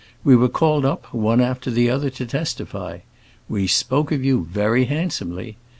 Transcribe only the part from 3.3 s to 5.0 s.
We spoke of you very